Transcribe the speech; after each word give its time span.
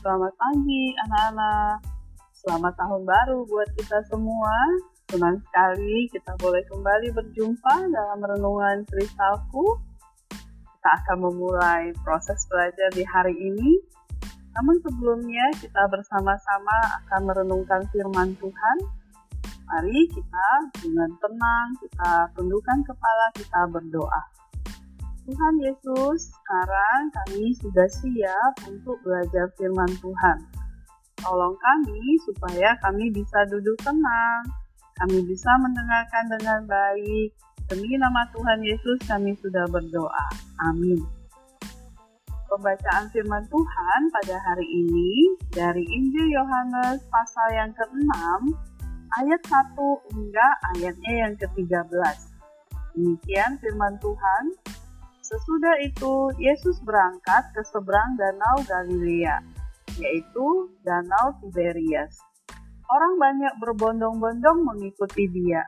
Selamat 0.00 0.32
pagi 0.32 0.96
anak-anak. 0.96 1.84
Selamat 2.32 2.72
tahun 2.72 3.04
baru 3.04 3.44
buat 3.44 3.68
kita 3.76 4.00
semua. 4.08 4.56
Senang 5.12 5.36
sekali 5.44 6.08
kita 6.08 6.40
boleh 6.40 6.64
kembali 6.72 7.12
berjumpa 7.12 7.84
dalam 7.84 8.24
renungan 8.24 8.80
Kristalku. 8.88 9.76
Kita 10.32 10.90
akan 11.04 11.20
memulai 11.20 11.92
proses 12.00 12.48
belajar 12.48 12.88
di 12.96 13.04
hari 13.04 13.36
ini. 13.44 13.76
Namun 14.56 14.80
sebelumnya 14.80 15.52
kita 15.60 15.84
bersama-sama 15.92 17.04
akan 17.04 17.20
merenungkan 17.28 17.84
firman 17.92 18.32
Tuhan. 18.40 18.76
Mari 19.68 20.00
kita 20.16 20.48
dengan 20.80 21.12
tenang, 21.20 21.76
kita 21.76 22.32
tundukkan 22.40 22.88
kepala, 22.88 23.28
kita 23.36 23.68
berdoa. 23.68 24.39
Tuhan 25.30 25.62
Yesus, 25.62 26.34
sekarang 26.34 27.06
kami 27.14 27.54
sudah 27.62 27.86
siap 27.86 28.52
untuk 28.66 28.98
belajar 29.06 29.46
firman 29.54 29.86
Tuhan. 30.02 30.42
Tolong 31.22 31.54
kami 31.54 32.02
supaya 32.26 32.74
kami 32.82 33.14
bisa 33.14 33.46
duduk 33.46 33.78
tenang, 33.78 34.42
kami 34.98 35.22
bisa 35.22 35.54
mendengarkan 35.62 36.34
dengan 36.34 36.66
baik. 36.66 37.30
Demi 37.70 37.94
nama 37.94 38.26
Tuhan 38.34 38.58
Yesus 38.58 38.98
kami 39.06 39.38
sudah 39.38 39.70
berdoa. 39.70 40.26
Amin. 40.66 40.98
Pembacaan 42.50 43.06
firman 43.14 43.46
Tuhan 43.46 44.00
pada 44.10 44.34
hari 44.34 44.66
ini 44.66 45.38
dari 45.54 45.86
Injil 45.86 46.26
Yohanes 46.26 47.06
pasal 47.06 47.54
yang 47.54 47.70
ke-6 47.78 48.18
ayat 49.22 49.42
1 49.46 49.78
hingga 50.10 50.46
ayatnya 50.74 51.12
yang 51.22 51.32
ke-13. 51.38 52.18
Demikian 52.98 53.62
firman 53.62 53.94
Tuhan. 54.02 54.69
Sesudah 55.30 55.78
itu, 55.78 56.34
Yesus 56.42 56.82
berangkat 56.82 57.54
ke 57.54 57.62
seberang 57.70 58.18
Danau 58.18 58.66
Galilea, 58.66 59.38
yaitu 59.94 60.74
Danau 60.82 61.38
Tiberias. 61.38 62.18
Orang 62.90 63.14
banyak 63.14 63.54
berbondong-bondong 63.62 64.66
mengikuti 64.66 65.30
dia, 65.30 65.62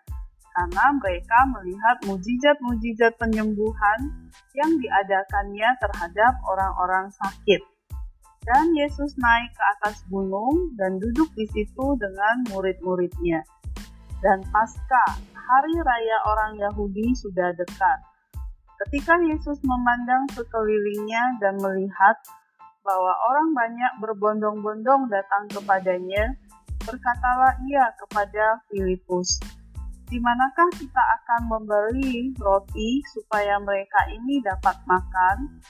karena 0.50 0.84
mereka 0.98 1.38
melihat 1.54 1.96
mujizat-mujizat 2.10 3.14
penyembuhan 3.22 4.10
yang 4.58 4.82
diadakannya 4.82 5.70
terhadap 5.78 6.42
orang-orang 6.42 7.14
sakit. 7.22 7.62
Dan 8.42 8.74
Yesus 8.74 9.14
naik 9.14 9.54
ke 9.54 9.62
atas 9.78 10.02
gunung 10.10 10.74
dan 10.74 10.98
duduk 10.98 11.30
di 11.38 11.46
situ 11.54 11.94
dengan 12.02 12.42
murid-muridnya. 12.50 13.46
Dan 14.18 14.42
pasca 14.50 15.22
hari 15.38 15.78
raya 15.78 16.18
orang 16.26 16.58
Yahudi 16.58 17.14
sudah 17.14 17.54
dekat 17.54 18.10
Ketika 18.82 19.14
Yesus 19.22 19.62
memandang 19.62 20.26
sekelilingnya 20.34 21.38
dan 21.38 21.54
melihat 21.62 22.18
bahwa 22.82 23.14
orang 23.30 23.54
banyak 23.54 23.92
berbondong-bondong 24.02 25.06
datang 25.06 25.46
kepadanya, 25.54 26.34
berkatalah 26.82 27.62
ia 27.70 27.94
kepada 27.94 28.58
Filipus, 28.66 29.38
"Di 30.10 30.18
manakah 30.18 30.66
kita 30.74 30.98
akan 30.98 31.40
membeli 31.46 32.34
roti 32.42 32.98
supaya 33.14 33.62
mereka 33.62 34.02
ini 34.10 34.42
dapat 34.42 34.74
makan?" 34.90 35.62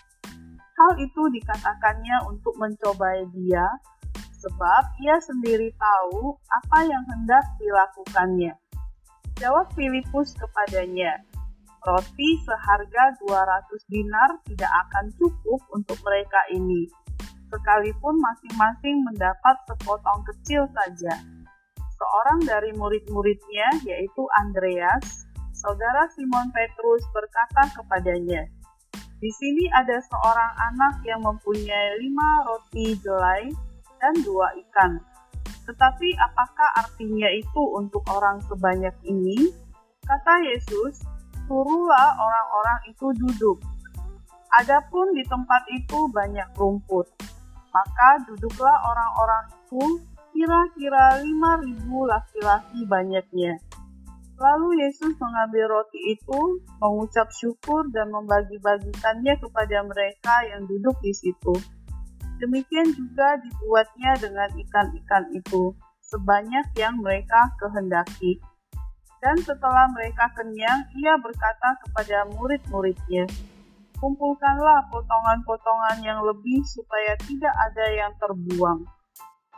Hal 0.72 0.96
itu 0.96 1.22
dikatakannya 1.36 2.32
untuk 2.32 2.56
mencobai 2.56 3.28
dia, 3.36 3.68
sebab 4.40 4.82
ia 5.04 5.20
sendiri 5.20 5.68
tahu 5.76 6.32
apa 6.48 6.88
yang 6.88 7.04
hendak 7.12 7.44
dilakukannya. 7.60 8.56
Jawab 9.36 9.68
Filipus 9.76 10.32
kepadanya, 10.32 11.20
Roti 11.82 12.38
seharga 12.46 13.04
200 13.26 13.90
dinar 13.90 14.38
tidak 14.46 14.70
akan 14.86 15.10
cukup 15.18 15.58
untuk 15.74 15.98
mereka 16.06 16.38
ini, 16.54 16.86
sekalipun 17.50 18.22
masing-masing 18.22 19.02
mendapat 19.02 19.56
sepotong 19.66 20.22
kecil 20.30 20.62
saja. 20.70 21.18
Seorang 21.74 22.46
dari 22.46 22.70
murid-muridnya, 22.78 23.82
yaitu 23.82 24.22
Andreas, 24.38 25.26
saudara 25.50 26.06
Simon 26.14 26.54
Petrus 26.54 27.02
berkata 27.10 27.74
kepadanya, 27.74 28.46
di 29.18 29.30
sini 29.34 29.66
ada 29.70 29.98
seorang 30.02 30.52
anak 30.70 31.02
yang 31.06 31.22
mempunyai 31.22 31.98
lima 31.98 32.30
roti 32.42 32.94
jelai 32.98 33.50
dan 34.02 34.14
dua 34.22 34.50
ikan. 34.66 34.98
Tetapi 35.66 36.08
apakah 36.18 36.68
artinya 36.82 37.30
itu 37.30 37.62
untuk 37.74 38.02
orang 38.10 38.42
sebanyak 38.50 38.94
ini? 39.06 39.50
Kata 40.02 40.42
Yesus, 40.42 41.06
suruhlah 41.46 42.08
orang-orang 42.18 42.78
itu 42.90 43.06
duduk. 43.18 43.58
Adapun 44.60 45.16
di 45.16 45.24
tempat 45.24 45.64
itu 45.72 45.98
banyak 46.12 46.48
rumput, 46.54 47.08
maka 47.72 48.08
duduklah 48.28 48.76
orang-orang 48.84 49.44
itu 49.48 49.82
kira-kira 50.32 51.24
lima 51.24 51.60
ribu 51.64 52.04
laki-laki 52.04 52.84
banyaknya. 52.84 53.56
Lalu 54.42 54.82
Yesus 54.82 55.14
mengambil 55.22 55.70
roti 55.70 56.18
itu, 56.18 56.40
mengucap 56.82 57.30
syukur 57.30 57.86
dan 57.94 58.10
membagi-bagikannya 58.10 59.38
kepada 59.38 59.86
mereka 59.86 60.34
yang 60.50 60.66
duduk 60.66 60.98
di 60.98 61.14
situ. 61.14 61.54
Demikian 62.42 62.90
juga 62.90 63.38
dibuatnya 63.38 64.18
dengan 64.18 64.50
ikan-ikan 64.50 65.30
itu, 65.30 65.78
sebanyak 66.02 66.74
yang 66.74 66.98
mereka 66.98 67.54
kehendaki. 67.62 68.42
Dan 69.22 69.38
setelah 69.38 69.86
mereka 69.94 70.34
kenyang, 70.34 70.90
ia 70.98 71.14
berkata 71.14 71.78
kepada 71.86 72.26
murid-muridnya, 72.34 73.30
Kumpulkanlah 74.02 74.90
potongan-potongan 74.90 76.02
yang 76.02 76.26
lebih 76.26 76.58
supaya 76.66 77.14
tidak 77.22 77.54
ada 77.54 77.86
yang 77.94 78.10
terbuang. 78.18 78.82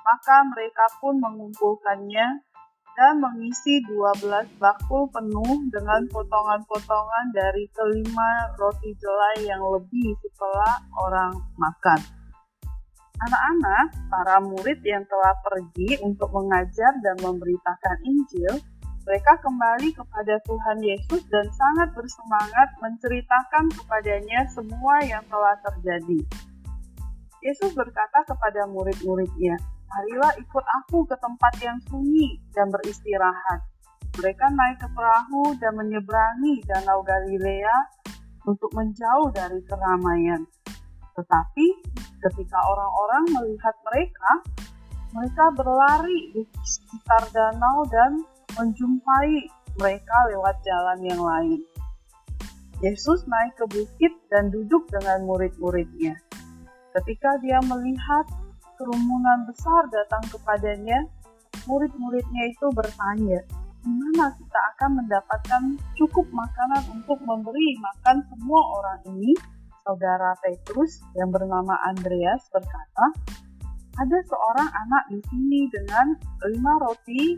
Maka 0.04 0.36
mereka 0.52 0.84
pun 1.00 1.16
mengumpulkannya 1.16 2.44
dan 2.92 3.14
mengisi 3.24 3.80
12 3.88 4.60
bakul 4.60 5.08
penuh 5.08 5.64
dengan 5.72 6.04
potongan-potongan 6.12 7.32
dari 7.32 7.64
kelima 7.72 8.52
roti 8.60 8.92
jelai 9.00 9.48
yang 9.48 9.64
lebih 9.64 10.12
setelah 10.20 10.76
orang 11.08 11.32
makan. 11.56 12.04
Anak-anak, 13.14 13.96
para 14.12 14.36
murid 14.44 14.84
yang 14.84 15.08
telah 15.08 15.32
pergi 15.40 15.96
untuk 16.04 16.28
mengajar 16.36 16.92
dan 17.00 17.16
memberitakan 17.24 17.96
Injil, 18.04 18.60
mereka 19.04 19.36
kembali 19.44 19.92
kepada 19.92 20.40
Tuhan 20.48 20.80
Yesus 20.80 21.22
dan 21.28 21.44
sangat 21.52 21.92
bersemangat 21.92 22.68
menceritakan 22.80 23.68
kepadanya 23.76 24.48
semua 24.48 24.96
yang 25.04 25.20
telah 25.28 25.60
terjadi. 25.60 26.24
Yesus 27.44 27.76
berkata 27.76 28.24
kepada 28.24 28.64
murid-muridnya, 28.72 29.60
Marilah 29.84 30.32
ikut 30.40 30.64
aku 30.82 31.06
ke 31.06 31.14
tempat 31.20 31.54
yang 31.60 31.78
sunyi 31.86 32.40
dan 32.56 32.72
beristirahat. 32.72 33.60
Mereka 34.18 34.46
naik 34.50 34.80
ke 34.82 34.88
perahu 34.90 35.54
dan 35.60 35.76
menyeberangi 35.78 36.64
Danau 36.66 37.04
Galilea 37.04 37.76
untuk 38.48 38.72
menjauh 38.72 39.30
dari 39.30 39.60
keramaian. 39.68 40.42
Tetapi 41.14 41.66
ketika 42.24 42.58
orang-orang 42.58 43.24
melihat 43.38 43.76
mereka, 43.86 44.30
mereka 45.14 45.44
berlari 45.54 46.34
di 46.34 46.42
sekitar 46.66 47.30
danau 47.30 47.86
dan 47.86 48.18
menjumpai 48.54 49.50
mereka 49.78 50.16
lewat 50.30 50.56
jalan 50.62 50.98
yang 51.02 51.22
lain. 51.22 51.60
Yesus 52.82 53.24
naik 53.26 53.54
ke 53.56 53.64
bukit 53.70 54.12
dan 54.28 54.50
duduk 54.50 54.84
dengan 54.90 55.24
murid-muridnya. 55.24 56.14
Ketika 56.94 57.38
dia 57.42 57.58
melihat 57.64 58.26
kerumunan 58.78 59.46
besar 59.48 59.88
datang 59.90 60.22
kepadanya, 60.30 61.06
murid-muridnya 61.66 62.50
itu 62.50 62.66
bertanya, 62.74 63.40
di 63.82 63.90
mana 63.90 64.30
kita 64.36 64.60
akan 64.74 64.90
mendapatkan 65.02 65.62
cukup 65.98 66.26
makanan 66.30 66.82
untuk 66.92 67.18
memberi 67.24 67.78
makan 67.82 68.22
semua 68.30 68.62
orang 68.80 69.00
ini? 69.16 69.32
Saudara 69.84 70.32
Petrus 70.40 71.04
yang 71.12 71.28
bernama 71.28 71.76
Andreas 71.92 72.48
berkata, 72.48 73.06
ada 73.94 74.18
seorang 74.26 74.68
anak 74.72 75.04
di 75.12 75.20
sini 75.28 75.60
dengan 75.70 76.16
lima 76.50 76.72
roti 76.82 77.36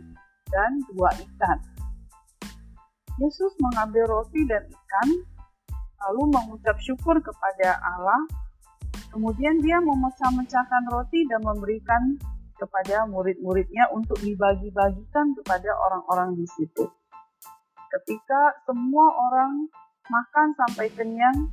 dan 0.50 0.82
dua 0.92 1.10
ikan. 1.14 1.58
Yesus 3.16 3.52
mengambil 3.58 4.04
roti 4.06 4.44
dan 4.44 4.68
ikan, 4.68 5.08
lalu 6.04 6.22
mengucap 6.36 6.76
syukur 6.84 7.16
kepada 7.24 7.80
Allah. 7.80 8.22
Kemudian 9.08 9.64
dia 9.64 9.80
memecah-mecahkan 9.80 10.92
roti 10.92 11.24
dan 11.24 11.40
memberikan 11.40 12.20
kepada 12.60 13.08
murid-muridnya 13.08 13.88
untuk 13.92 14.20
dibagi-bagikan 14.20 15.32
kepada 15.40 15.70
orang-orang 15.88 16.36
di 16.36 16.46
situ. 16.56 16.84
Ketika 17.88 18.60
semua 18.68 19.08
orang 19.32 19.72
makan 20.08 20.52
sampai 20.52 20.92
kenyang, 20.92 21.48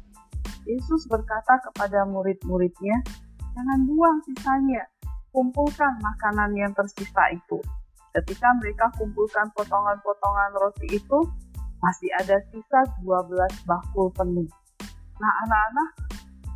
Yesus 0.67 1.07
berkata 1.07 1.59
kepada 1.71 2.03
murid-muridnya, 2.07 3.03
"Jangan 3.55 3.79
buang 3.87 4.19
sisanya, 4.27 4.83
kumpulkan 5.31 5.99
makanan 6.03 6.51
yang 6.55 6.71
tersisa 6.75 7.31
itu." 7.31 7.59
Ketika 8.13 8.47
mereka 8.61 8.93
kumpulkan 8.93 9.49
potongan-potongan 9.57 10.51
roti 10.61 10.85
itu, 11.01 11.19
masih 11.81 12.09
ada 12.21 12.37
sisa 12.53 12.79
12 13.01 13.33
bakul 13.65 14.13
penuh. 14.13 14.45
Nah, 15.17 15.33
anak-anak, 15.49 15.89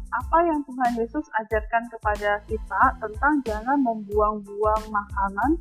apa 0.08 0.38
yang 0.46 0.62
Tuhan 0.64 0.94
Yesus 1.02 1.26
ajarkan 1.44 1.84
kepada 1.92 2.46
kita 2.46 2.82
tentang 3.02 3.34
jangan 3.44 3.82
membuang-buang 3.82 4.84
makanan 4.88 5.52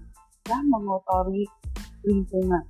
dan 0.44 0.62
mengotori 0.68 1.48
lingkungan. 2.06 2.62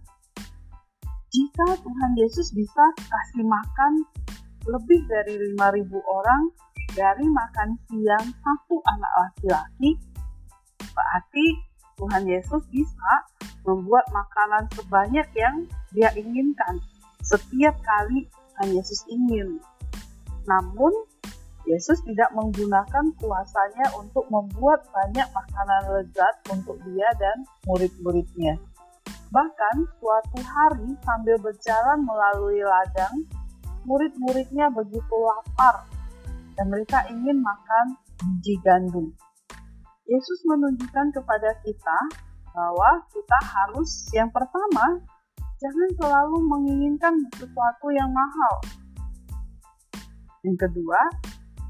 Jika 1.35 1.69
Tuhan 1.83 2.13
Yesus 2.17 2.55
bisa 2.57 2.85
kasih 2.97 3.45
makan 3.45 3.93
lebih 4.71 5.03
dari 5.05 5.35
5.000 5.53 5.85
orang 6.01 6.43
dari 6.97 7.27
makan 7.29 7.77
siang 7.91 8.27
satu 8.41 8.81
anak 8.89 9.13
laki-laki, 9.21 9.91
berarti 10.97 11.47
Tuhan 11.97 12.25
Yesus 12.29 12.63
bisa 12.69 13.13
membuat 13.65 14.05
makanan 14.13 14.69
sebanyak 14.77 15.29
yang 15.35 15.65
dia 15.91 16.13
inginkan 16.15 16.79
setiap 17.25 17.75
kali 17.83 18.29
Tuhan 18.29 18.69
Yesus 18.77 19.01
ingin. 19.11 19.59
Namun, 20.47 20.93
Yesus 21.67 21.99
tidak 22.07 22.31
menggunakan 22.31 23.11
kuasanya 23.19 23.91
untuk 23.99 24.31
membuat 24.31 24.87
banyak 24.95 25.27
makanan 25.35 25.83
lezat 25.99 26.35
untuk 26.55 26.79
dia 26.87 27.11
dan 27.19 27.43
murid-muridnya. 27.67 28.55
Bahkan 29.35 29.77
suatu 29.99 30.39
hari 30.47 30.95
sambil 31.03 31.37
berjalan 31.43 32.07
melalui 32.07 32.63
ladang, 32.63 33.27
murid-muridnya 33.83 34.71
begitu 34.71 35.17
lapar 35.27 35.91
dan 36.55 36.71
mereka 36.71 37.03
ingin 37.11 37.43
makan 37.43 37.99
biji 38.23 38.63
gandum. 38.63 39.11
Yesus 40.07 40.41
menunjukkan 40.47 41.13
kepada 41.15 41.51
kita 41.67 41.99
bahwa 42.55 43.05
kita 43.11 43.39
harus 43.43 43.91
yang 44.15 44.31
pertama 44.31 45.03
jangan 45.59 45.91
selalu 45.99 46.39
menginginkan 46.47 47.15
sesuatu 47.35 47.91
yang 47.93 48.09
mahal. 48.15 48.55
Yang 50.47 50.71
kedua, 50.71 51.01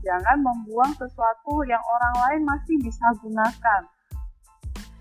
Jangan 0.06 0.38
membuang 0.38 0.94
sesuatu 0.94 1.66
yang 1.66 1.82
orang 1.82 2.14
lain 2.22 2.42
masih 2.46 2.78
bisa 2.78 3.10
gunakan. 3.18 3.82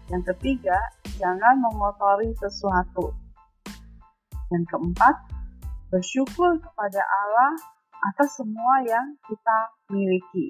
Yang 0.10 0.34
ketiga, 0.34 0.78
jangan 1.22 1.62
mengotori 1.62 2.34
sesuatu. 2.42 3.14
Yang 4.50 4.66
keempat, 4.66 5.16
bersyukur 5.94 6.58
kepada 6.58 7.06
Allah 7.06 7.54
atas 8.02 8.34
semua 8.34 8.82
yang 8.82 9.14
kita 9.30 9.58
miliki. 9.94 10.50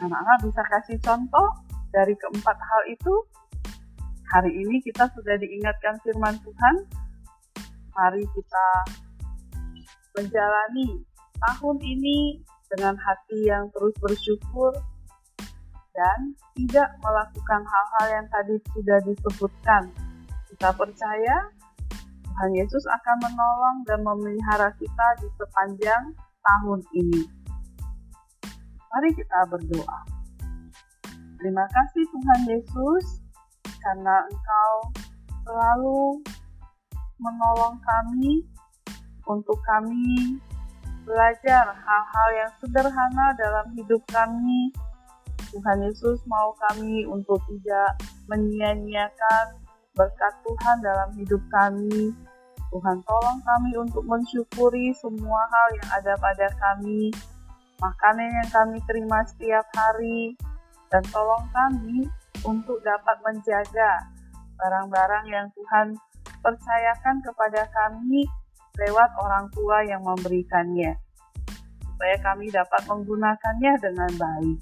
Anak-anak 0.00 0.38
bisa 0.48 0.62
kasih 0.64 0.98
contoh 1.04 1.48
dari 1.92 2.16
keempat 2.16 2.56
hal 2.56 2.82
itu. 2.88 3.14
Hari 4.30 4.48
ini 4.48 4.80
kita 4.80 5.10
sudah 5.12 5.36
diingatkan 5.36 6.00
firman 6.00 6.40
Tuhan. 6.40 6.74
Mari 7.92 8.24
kita 8.32 8.66
menjalani 10.16 11.04
tahun 11.36 11.76
ini 11.84 12.40
dengan 12.70 12.94
hati 12.96 13.50
yang 13.50 13.68
terus 13.74 13.92
bersyukur 13.98 14.72
dan 15.92 16.32
tidak 16.54 16.88
melakukan 17.02 17.60
hal-hal 17.60 18.06
yang 18.08 18.26
tadi 18.30 18.56
sudah 18.72 18.98
disebutkan. 19.04 19.90
Kita 20.54 20.70
percaya 20.72 21.36
Tuhan 22.24 22.50
Yesus 22.56 22.84
akan 22.88 23.16
menolong 23.20 23.76
dan 23.84 24.00
memelihara 24.00 24.72
kita 24.80 25.06
di 25.20 25.28
sepanjang 25.36 26.16
tahun 26.40 26.80
ini. 26.96 27.39
Mari 28.90 29.14
kita 29.14 29.46
berdoa. 29.46 30.02
Terima 31.38 31.62
kasih 31.70 32.04
Tuhan 32.10 32.40
Yesus 32.50 33.22
karena 33.78 34.26
Engkau 34.26 34.74
selalu 35.46 36.18
menolong 37.22 37.78
kami 37.78 38.42
untuk 39.30 39.54
kami 39.62 40.42
belajar 41.06 41.70
hal-hal 41.70 42.28
yang 42.34 42.50
sederhana 42.58 43.30
dalam 43.38 43.70
hidup 43.78 44.02
kami. 44.10 44.74
Tuhan 45.54 45.86
Yesus 45.86 46.18
mau 46.26 46.50
kami 46.66 47.06
untuk 47.06 47.38
tidak 47.46 47.94
menyia-nyiakan 48.26 49.54
berkat 49.94 50.34
Tuhan 50.42 50.82
dalam 50.82 51.14
hidup 51.14 51.42
kami. 51.46 52.10
Tuhan 52.74 52.98
tolong 53.06 53.38
kami 53.38 53.70
untuk 53.78 54.02
mensyukuri 54.02 54.90
semua 54.98 55.46
hal 55.46 55.68
yang 55.78 55.88
ada 55.94 56.14
pada 56.18 56.46
kami, 56.58 57.14
makanan 57.80 58.28
yang 58.28 58.50
kami 58.52 58.78
terima 58.84 59.24
setiap 59.24 59.66
hari, 59.72 60.36
dan 60.92 61.02
tolong 61.08 61.44
kami 61.50 62.06
untuk 62.44 62.78
dapat 62.84 63.16
menjaga 63.24 64.04
barang-barang 64.60 65.24
yang 65.28 65.48
Tuhan 65.56 65.96
percayakan 66.44 67.16
kepada 67.24 67.64
kami 67.72 68.28
lewat 68.76 69.10
orang 69.20 69.48
tua 69.56 69.84
yang 69.84 70.04
memberikannya, 70.04 70.96
supaya 71.84 72.16
kami 72.20 72.52
dapat 72.52 72.82
menggunakannya 72.86 73.72
dengan 73.80 74.12
baik. 74.16 74.58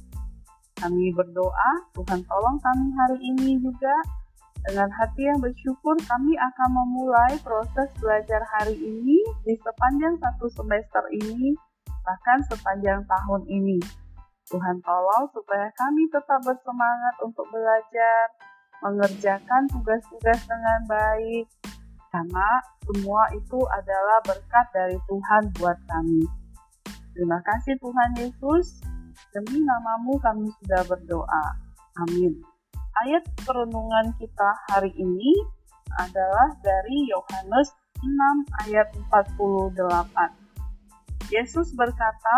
Kami 0.79 1.11
berdoa, 1.11 1.71
Tuhan 1.99 2.23
tolong 2.23 2.59
kami 2.63 2.87
hari 2.95 3.19
ini 3.35 3.59
juga. 3.59 3.95
Dengan 4.59 4.91
hati 4.91 5.23
yang 5.23 5.39
bersyukur 5.39 5.95
kami 6.03 6.35
akan 6.35 6.71
memulai 6.75 7.39
proses 7.47 7.87
belajar 8.03 8.43
hari 8.59 8.75
ini 8.75 9.23
di 9.47 9.55
sepanjang 9.55 10.19
satu 10.19 10.51
semester 10.51 11.03
ini, 11.15 11.55
bahkan 12.09 12.41
sepanjang 12.49 13.05
tahun 13.05 13.45
ini. 13.53 13.77
Tuhan 14.49 14.81
tolong 14.81 15.29
supaya 15.37 15.69
kami 15.77 16.09
tetap 16.09 16.41
bersemangat 16.41 17.15
untuk 17.21 17.45
belajar, 17.53 18.25
mengerjakan 18.81 19.69
tugas-tugas 19.69 20.41
dengan 20.49 20.81
baik, 20.89 21.45
karena 22.09 22.49
semua 22.89 23.29
itu 23.37 23.61
adalah 23.77 24.25
berkat 24.25 24.67
dari 24.73 24.97
Tuhan 25.05 25.53
buat 25.61 25.77
kami. 25.85 26.25
Terima 27.13 27.45
kasih 27.45 27.77
Tuhan 27.77 28.11
Yesus, 28.25 28.81
demi 29.37 29.61
namamu 29.61 30.17
kami 30.25 30.49
sudah 30.65 30.89
berdoa. 30.89 31.45
Amin. 32.09 32.41
Ayat 33.05 33.29
perenungan 33.45 34.17
kita 34.17 34.51
hari 34.73 34.97
ini 34.97 35.37
adalah 36.01 36.57
dari 36.65 37.05
Yohanes 37.13 37.69
6 38.01 38.65
ayat 38.65 38.89
48. 39.13 40.48
Yesus 41.29 41.77
berkata, 41.77 42.37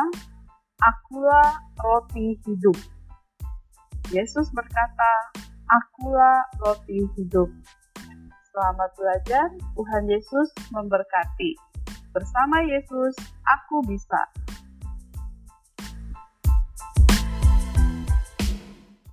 Akulah 0.82 1.62
roti 1.78 2.34
hidup. 2.42 2.74
Yesus 4.10 4.50
berkata, 4.50 5.12
Akulah 5.70 6.42
roti 6.58 6.98
hidup. 7.14 7.46
Selamat 8.50 8.90
belajar, 8.98 9.46
Tuhan 9.78 10.10
Yesus 10.10 10.50
memberkati. 10.74 11.54
Bersama 12.10 12.66
Yesus, 12.66 13.14
aku 13.46 13.86
bisa. 13.86 14.26